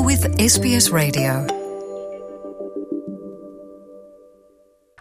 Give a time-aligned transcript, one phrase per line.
[0.00, 1.46] You're with SBS Radio.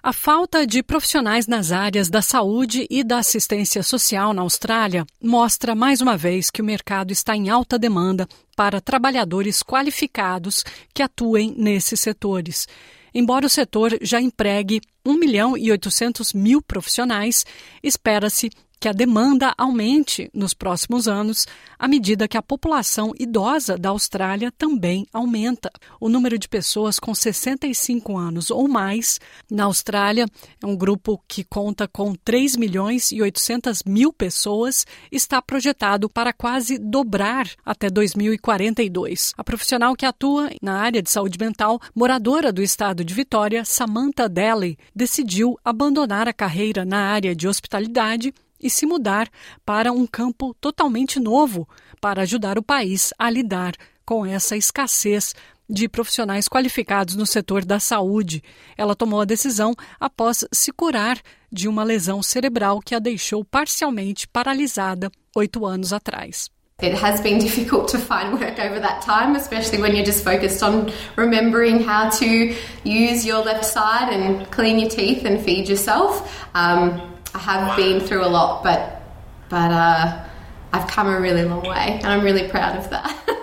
[0.04, 5.74] A falta de profissionais nas áreas da saúde e da assistência social na Austrália mostra
[5.74, 8.28] mais uma vez que o mercado está em alta demanda
[8.58, 12.68] para trabalhadores qualificados que atuem nesses setores.
[13.14, 17.46] Embora o setor já empregue 1 milhão e 800 mil profissionais,
[17.82, 21.46] espera-se que a demanda aumente nos próximos anos
[21.78, 25.70] à medida que a população idosa da Austrália também aumenta.
[26.00, 30.26] O número de pessoas com 65 anos ou mais na Austrália
[30.62, 36.34] é um grupo que conta com 3 milhões e 800 mil pessoas está projetado para
[36.34, 39.34] quase dobrar até 2042.
[39.38, 44.30] A profissional que atua na área de saúde mental, moradora do estado de Vitória, Samantha
[44.30, 49.30] Daly, decidiu abandonar a carreira na área de hospitalidade e se mudar
[49.66, 51.68] para um campo totalmente novo
[52.02, 53.74] para ajudar o país a lidar
[54.06, 55.34] com essa escassez
[55.70, 58.44] de profissionais qualificados no setor da saúde.
[58.76, 61.20] Ela tomou a decisão após se curar
[61.52, 66.50] de uma lesão cerebral que a deixou parcialmente paralisada oito anos atrás.
[66.82, 70.64] It has been difficult to find work over that time, especially when you're just focused
[70.64, 76.48] on remembering how to use your left side and clean your teeth and feed yourself.
[76.56, 79.02] Um, I have been through a lot, but
[79.50, 80.26] but uh,
[80.72, 83.16] I've come a really long way, and I'm really proud of that.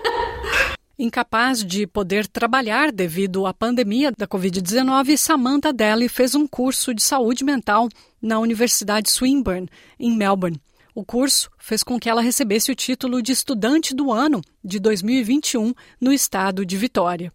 [0.99, 7.03] Incapaz de poder trabalhar devido à pandemia da Covid-19, Samantha Daly fez um curso de
[7.03, 7.89] saúde mental
[8.21, 9.69] na Universidade Swinburne,
[10.01, 10.59] em Melbourne.
[10.95, 15.75] O curso fez com que ela recebesse o título de Estudante do Ano de 2021
[16.01, 17.31] no estado de Vitória.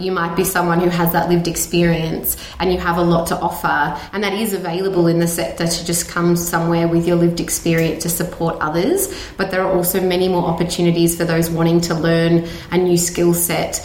[0.00, 3.36] You might be someone who has that lived experience and you have a lot to
[3.38, 7.38] offer, and that is available in the sector to just come somewhere with your lived
[7.38, 9.12] experience to support others.
[9.36, 13.34] But there are also many more opportunities for those wanting to learn a new skill
[13.34, 13.84] set.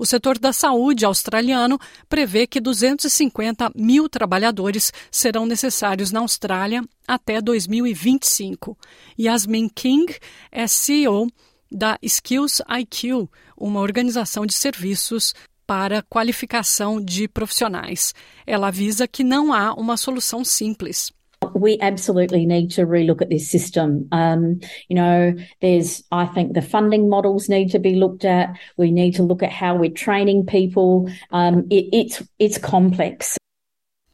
[0.00, 7.42] O setor da saúde australiano prevê que 250 mil trabalhadores serão necessários na Austrália até
[7.42, 8.78] 2025.
[9.18, 10.06] Yasmin King
[10.50, 11.26] é CEO
[11.70, 15.34] da Skills IQ, uma organização de serviços
[15.66, 18.14] para qualificação de profissionais.
[18.46, 21.12] Ela avisa que não há uma solução simples.
[21.54, 24.08] we absolutely need to relook at this system.
[24.12, 28.56] Um, you know, there's, I think the funding models need to be looked at.
[28.76, 31.08] We need to look at how we're training people.
[31.30, 33.37] Um, it, it's, it's complex.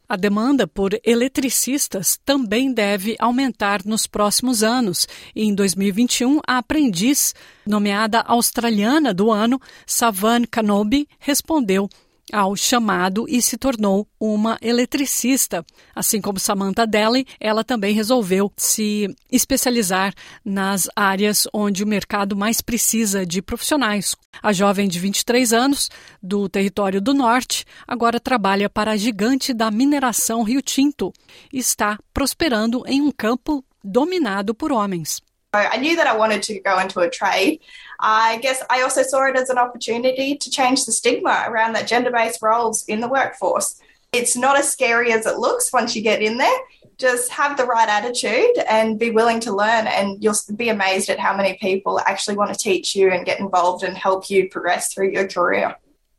[0.07, 5.09] A demanda por eletricistas também deve aumentar nos próximos anos.
[5.35, 7.35] Em 2021, a aprendiz,
[7.67, 11.89] nomeada australiana do ano, Savan Kanobi, respondeu
[12.35, 15.65] ao chamado e se tornou uma eletricista.
[15.95, 20.13] Assim como Samantha Daly, ela também resolveu se especializar
[20.45, 24.17] nas áreas onde o mercado mais precisa de profissionais.
[24.43, 25.89] A jovem de 23 anos,
[26.21, 31.13] do território do Norte, agora trabalha para a gigante da mineração Rio Tinto
[31.53, 35.23] e está prosperando em um campo dominado por homens.
[35.59, 37.61] I knew that I wanted to go into a trade.
[38.01, 41.87] I guess I also saw it as an opportunity to change the stigma around that
[41.87, 43.81] gender based roles in the workforce.
[44.13, 46.59] It's not as scary as it looks once you get in there.
[46.99, 51.19] Just have the right attitude and be willing to learn, and you'll be amazed at
[51.19, 54.93] how many people actually want to teach you and get involved and help you progress
[54.95, 55.77] through your career.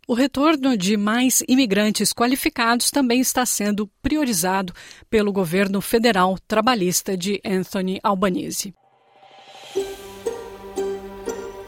[0.08, 4.72] O retorno de mais imigrantes qualificados também está sendo priorizado
[5.10, 8.74] pelo governo federal trabalhista de Anthony Albanese.